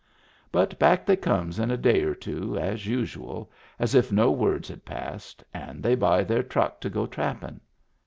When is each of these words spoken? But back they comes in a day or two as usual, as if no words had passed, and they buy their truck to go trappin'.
But 0.51 0.79
back 0.79 1.05
they 1.05 1.15
comes 1.15 1.59
in 1.59 1.69
a 1.69 1.77
day 1.77 2.01
or 2.01 2.15
two 2.15 2.57
as 2.57 2.87
usual, 2.87 3.51
as 3.77 3.93
if 3.93 4.11
no 4.11 4.31
words 4.31 4.67
had 4.67 4.83
passed, 4.83 5.43
and 5.53 5.83
they 5.83 5.93
buy 5.93 6.23
their 6.23 6.41
truck 6.41 6.79
to 6.81 6.89
go 6.89 7.05
trappin'. 7.05 7.61